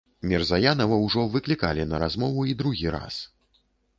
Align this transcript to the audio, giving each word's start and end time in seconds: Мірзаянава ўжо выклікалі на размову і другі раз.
Мірзаянава 0.29 0.95
ўжо 1.01 1.25
выклікалі 1.35 1.85
на 1.91 1.99
размову 2.03 2.45
і 2.53 2.57
другі 2.61 2.87
раз. 2.99 3.21